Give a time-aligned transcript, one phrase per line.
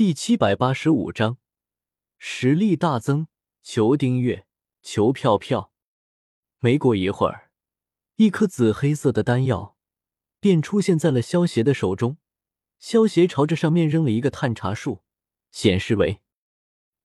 [0.00, 1.36] 第七百八十五章
[2.16, 3.26] 实力大增，
[3.62, 4.46] 求订阅，
[4.80, 5.74] 求票票。
[6.58, 7.50] 没过一会儿，
[8.16, 9.76] 一颗紫黑色的丹药
[10.40, 12.16] 便出现在了萧邪的手中。
[12.78, 15.02] 萧邪朝着上面扔了一个探查术，
[15.50, 16.22] 显示为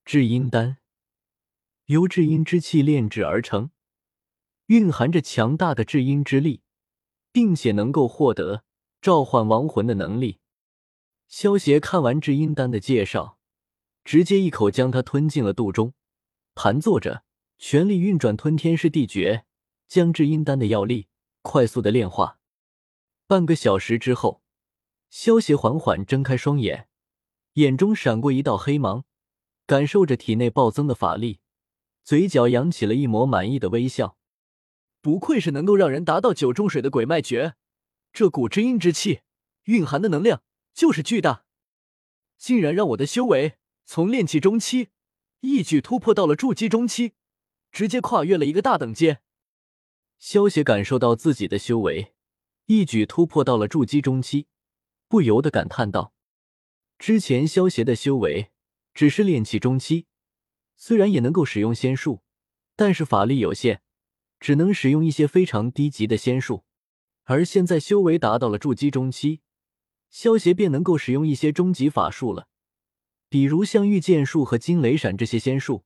[0.05, 0.77] 至阴丹，
[1.87, 3.71] 由至阴之气炼制而成，
[4.67, 6.61] 蕴含着强大的至阴之力，
[7.33, 8.63] 并且能够获得
[9.01, 10.39] 召唤亡魂的能力。
[11.27, 13.37] 萧邪看完至阴丹的介绍，
[14.03, 15.93] 直接一口将它吞进了肚中，
[16.53, 17.23] 盘坐着，
[17.57, 19.45] 全力运转吞天噬地诀，
[19.87, 21.07] 将至阴丹的药力
[21.41, 22.39] 快速的炼化。
[23.27, 24.41] 半个小时之后，
[25.09, 26.87] 萧邪缓缓睁开双眼，
[27.53, 29.03] 眼中闪过一道黑芒，
[29.65, 31.39] 感受着体内暴增的法力，
[32.03, 34.17] 嘴角扬起了一抹满意的微笑。
[35.01, 37.55] 不愧是能够让人达到九重水的鬼脉诀，
[38.13, 39.21] 这股至阴之气
[39.63, 40.43] 蕴含的能量。
[40.75, 41.45] 就是巨大，
[42.37, 44.89] 竟然让我的修为从炼气中期
[45.39, 47.13] 一举突破到了筑基中期，
[47.71, 49.21] 直接跨越了一个大等阶。
[50.19, 52.13] 萧邪感受到自己的修为
[52.65, 54.47] 一举突破到了筑基中期，
[55.07, 56.13] 不由得感叹道
[56.99, 58.51] ：“之前萧邪的修为
[58.93, 60.07] 只是炼气中期，
[60.75, 62.21] 虽然也能够使用仙术，
[62.75, 63.81] 但是法力有限，
[64.41, 66.65] 只能使用一些非常低级的仙术。
[67.23, 69.39] 而现在修为达到了筑基中期。”
[70.17, 72.47] 萧邪便能够使用一些终极法术了，
[73.27, 75.83] 比如像御剑术和金雷闪这些仙术，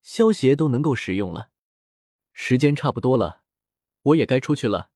[0.00, 1.50] 萧邪都能够使用了。
[2.32, 3.42] 时间差不多了，
[4.00, 4.88] 我也该出去了，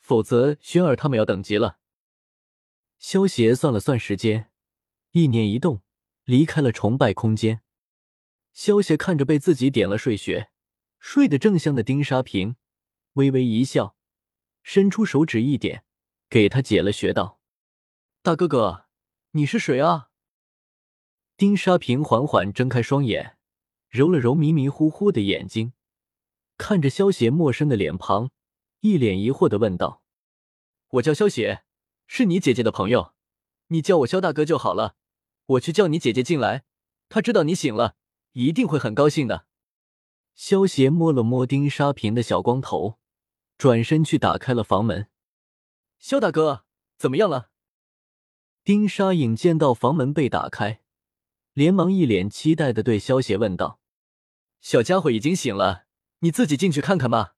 [0.00, 1.78] 否则轩儿他们要等急了。
[2.98, 4.50] 萧邪算了算时间，
[5.12, 5.82] 意念一动，
[6.24, 7.62] 离开了崇拜空间。
[8.52, 10.50] 萧邪看着被自己点了睡穴、
[10.98, 12.56] 睡得正香的丁沙平，
[13.12, 13.96] 微微一笑，
[14.64, 15.84] 伸出手指一点，
[16.28, 17.35] 给他解了穴道。
[18.26, 18.86] 大哥哥，
[19.34, 20.08] 你是谁啊？
[21.36, 23.38] 丁沙平缓缓睁开双眼，
[23.88, 25.74] 揉了揉迷迷糊糊的眼睛，
[26.58, 28.32] 看着萧邪陌生的脸庞，
[28.80, 30.02] 一脸疑惑的问道
[30.94, 31.62] ：“我叫萧邪，
[32.08, 33.14] 是你姐姐的朋友，
[33.68, 34.96] 你叫我萧大哥就好了。
[35.46, 36.64] 我去叫你姐姐进来，
[37.08, 37.94] 她知道你醒了，
[38.32, 39.46] 一定会很高兴的。”
[40.34, 42.98] 萧邪摸了摸丁沙平的小光头，
[43.56, 45.08] 转身去打开了房门。
[46.00, 46.64] 萧大哥，
[46.98, 47.50] 怎么样了？
[48.66, 50.80] 丁沙影见到房门被打开，
[51.52, 53.78] 连忙一脸期待的对萧邪问道
[54.60, 55.84] ：“小家伙已经醒了，
[56.18, 57.36] 你自己进去看看吧。”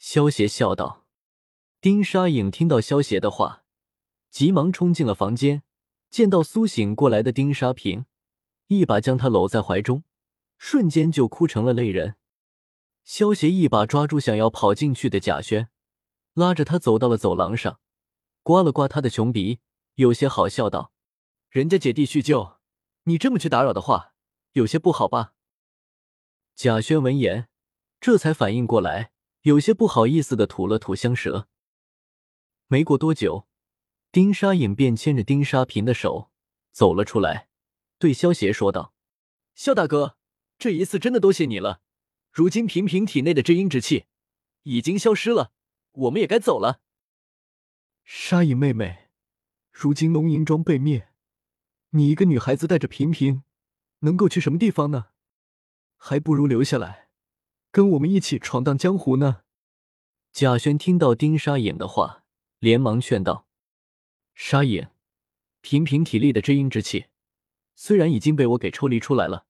[0.00, 1.06] 萧邪笑道。
[1.80, 3.62] 丁沙影听到萧邪的话，
[4.30, 5.62] 急忙冲进了房间，
[6.10, 8.06] 见到苏醒过来的丁沙平，
[8.66, 10.02] 一把将他搂在怀中，
[10.58, 12.16] 瞬间就哭成了泪人。
[13.04, 15.68] 萧邪一把抓住想要跑进去的贾轩，
[16.34, 17.78] 拉着他走到了走廊上，
[18.42, 19.60] 刮了刮他的穷鼻。
[19.94, 20.92] 有些好笑道
[21.50, 22.58] ：“人家姐弟叙旧，
[23.04, 24.14] 你这么去打扰的话，
[24.52, 25.34] 有些不好吧？”
[26.56, 27.48] 贾轩闻言，
[28.00, 31.48] 这才反应过来，有些不好意思的吐了吐香舌。
[32.68, 33.46] 没过多久，
[34.10, 36.30] 丁沙影便牵着丁沙平的手
[36.70, 37.48] 走了出来，
[37.98, 38.94] 对萧邪说道
[39.54, 40.16] ：“萧大哥，
[40.58, 41.82] 这一次真的多谢你了。
[42.30, 44.06] 如今平平体内的至阴之气
[44.62, 45.52] 已经消失了，
[45.92, 46.80] 我们也该走了。”
[48.04, 49.01] 沙影妹妹。
[49.72, 51.08] 如今龙吟庄被灭，
[51.90, 53.42] 你一个女孩子带着平平，
[54.00, 55.06] 能够去什么地方呢？
[55.96, 57.08] 还不如留下来，
[57.70, 59.42] 跟我们一起闯荡江湖呢。
[60.30, 62.24] 贾轩听到丁沙影的话，
[62.58, 63.48] 连忙劝道
[64.34, 64.88] ：“沙影，
[65.62, 67.06] 平平体力的至阴之气，
[67.74, 69.46] 虽然已经被我给抽离出来了，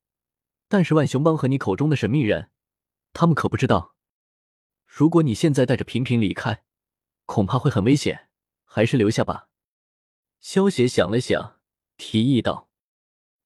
[0.69, 2.51] 但是万雄帮和你口中的神秘人，
[3.13, 3.97] 他们可不知道。
[4.87, 6.65] 如果你现在带着平平离开，
[7.27, 8.29] 恐怕会很危险，
[8.65, 9.49] 还是留下吧。”
[10.43, 11.61] 萧邪想了想，
[11.97, 12.69] 提议道：“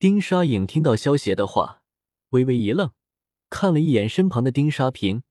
[0.00, 1.82] 丁沙影听到萧邪的话，
[2.30, 2.90] 微微一愣，
[3.50, 5.22] 看了一眼身旁的丁沙平，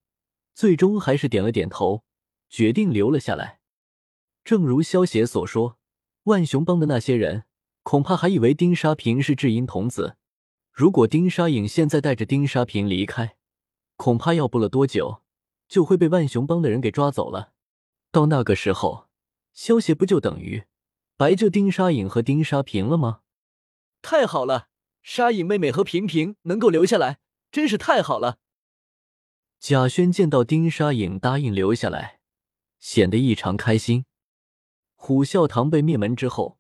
[0.54, 2.04] 最终还是点了点头，
[2.50, 3.62] 决定留了下来。
[4.44, 5.80] 正如萧邪所说，
[6.26, 7.46] 万雄帮的那些人
[7.82, 10.18] 恐怕还以为丁沙平是至阴童子。
[10.72, 13.38] 如果丁沙影现在带着丁沙平离开，
[13.96, 15.24] 恐怕要不了多久
[15.68, 17.54] 就会被万雄帮的人给抓走了。
[18.12, 19.08] 到那个时候，
[19.52, 20.66] 萧邪不就等于……”
[21.18, 23.22] 白救丁沙影和丁沙平了吗？
[24.02, 24.68] 太好了，
[25.02, 27.20] 沙影妹妹和平平能够留下来，
[27.50, 28.40] 真是太好了。
[29.58, 32.20] 贾轩见到丁沙影答应留下来，
[32.80, 34.04] 显得异常开心。
[34.96, 36.60] 虎啸堂被灭门之后，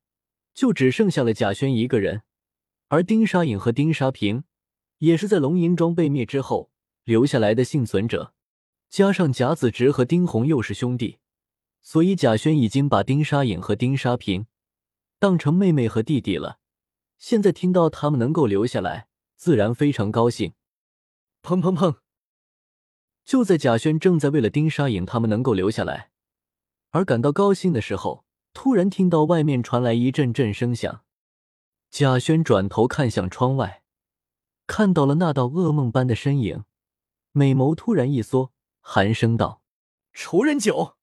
[0.53, 2.21] 就只剩下了贾轩一个人，
[2.87, 4.45] 而丁沙影和丁沙平
[4.99, 6.71] 也是在龙吟庄被灭之后
[7.03, 8.33] 留下来的幸存者。
[8.89, 11.19] 加上贾子直和丁红又是兄弟。
[11.87, 14.47] 所以，贾轩已经把丁沙影和丁沙平
[15.19, 16.57] 当成妹妹和弟弟了，
[17.19, 20.53] 现在听到他们能够留下来，自然非常高兴。
[21.43, 21.97] 砰砰砰！
[23.23, 26.09] 就在贾轩正在为了丁沙影他们能够留下来
[26.89, 31.03] 而感到高兴的时候，突然听到外面传来一阵阵声响。
[31.91, 33.83] 贾轩转头看向窗外，
[34.65, 36.63] 看到了那道噩梦般的身影，
[37.31, 38.51] 美眸突然一缩，
[38.81, 39.61] 寒声道
[40.11, 40.94] ：“仇人九。”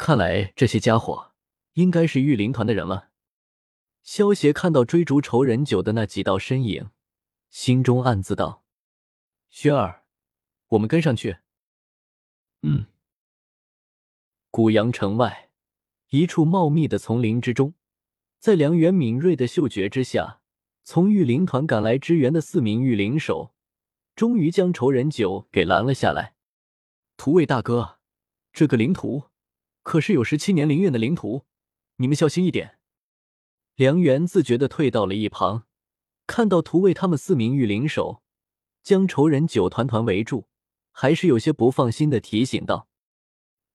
[0.00, 1.32] 看来这些家伙
[1.74, 3.10] 应该是御灵团的人了。
[4.02, 6.88] 萧协看到追逐仇人九的那几道身影，
[7.50, 8.64] 心中暗自道
[9.50, 10.04] ：“轩儿。”
[10.68, 11.36] 我们跟上去。
[12.62, 12.86] 嗯。
[14.50, 15.50] 古阳城外，
[16.08, 17.74] 一处茂密的丛林之中，
[18.38, 20.40] 在梁元敏锐的嗅觉之下，
[20.82, 23.54] 从御灵团赶来支援的四名御灵手，
[24.16, 26.36] 终于将仇人九给拦了下来。
[27.18, 27.98] 图卫大哥，
[28.50, 29.24] 这个灵图
[29.82, 31.44] 可是有十七年灵院的灵徒，
[31.96, 32.78] 你们小心一点。
[33.76, 35.66] 梁元自觉的退到了一旁，
[36.26, 38.22] 看到图为他们四名御灵手
[38.82, 40.46] 将仇人九团团围住。
[40.92, 42.88] 还是有些不放心的提醒道：“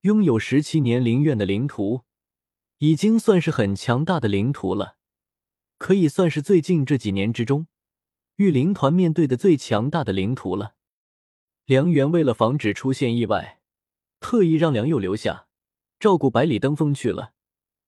[0.01, 2.01] 拥有十七年灵院的灵徒，
[2.79, 4.97] 已经算是很强大的灵徒了，
[5.77, 7.67] 可以算是最近这几年之中，
[8.35, 10.75] 御灵团面对的最强大的灵徒了。”
[11.65, 13.61] 梁元为了防止出现意外，
[14.19, 15.44] 特意让梁佑留下
[16.05, 17.33] 照顾百里登峰去了。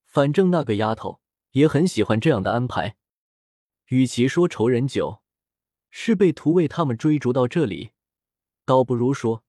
[0.03, 1.19] 反正那个丫头
[1.51, 2.97] 也很喜欢这样的安排。
[3.89, 5.21] 与其说仇人九
[5.91, 7.91] 是被屠卫他们追逐到这里。
[8.65, 9.43] 倒不如说，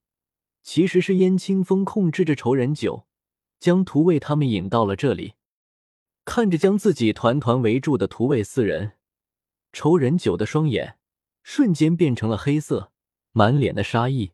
[0.62, 3.06] 其实是燕清风控制着仇人九，
[3.58, 5.32] 将屠卫他们引到了这里。
[6.26, 8.98] 看着将自己团团围住的屠卫四人，
[9.72, 10.98] 仇人九的双眼
[11.42, 12.92] 瞬间变成了黑色，
[13.32, 14.32] 满脸的杀意。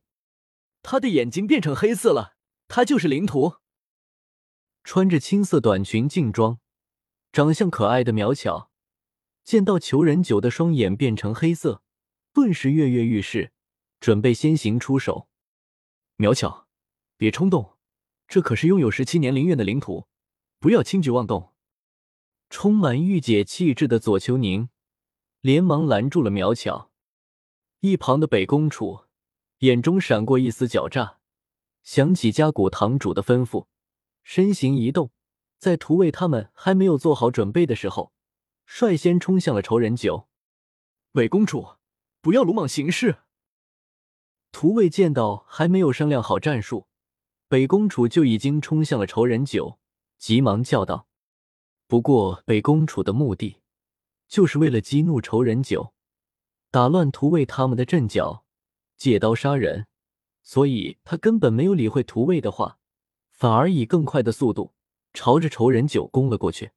[0.82, 2.34] 他的眼睛变成黑色了，
[2.66, 3.58] 他就是灵徒。
[4.84, 6.60] 穿着青色短裙劲装、
[7.32, 8.70] 长相可爱的苗巧，
[9.42, 11.82] 见到仇人九的双眼变成黑色，
[12.32, 13.50] 顿时跃跃欲试。
[14.00, 15.28] 准备先行出手，
[16.16, 16.66] 苗巧，
[17.16, 17.78] 别冲动，
[18.28, 20.06] 这可是拥有十七年灵院的领土，
[20.58, 21.54] 不要轻举妄动。
[22.50, 24.68] 充满御姐气质的左秋宁
[25.40, 26.90] 连忙拦住了苗巧。
[27.80, 29.04] 一旁的北宫楚
[29.60, 31.20] 眼中闪过一丝狡诈，
[31.82, 33.68] 想起家谷堂主的吩咐，
[34.24, 35.12] 身形一动，
[35.58, 38.12] 在屠卫他们还没有做好准备的时候，
[38.64, 40.28] 率先冲向了仇人九。
[41.12, 41.76] 北公主，
[42.20, 43.18] 不要鲁莽行事。
[44.50, 46.88] 屠卫见到还没有商量好战术，
[47.48, 49.78] 北公主就已经冲向了仇人九，
[50.18, 51.06] 急忙叫道
[51.86, 53.60] ：“不过北公主的目的
[54.26, 55.92] 就是为了激怒仇人九，
[56.70, 58.44] 打乱屠卫他们的阵脚，
[58.96, 59.86] 借刀杀人，
[60.42, 62.78] 所以她根本没有理会屠卫的话，
[63.34, 64.72] 反而以更快的速度
[65.12, 66.70] 朝着仇人九攻了过去。”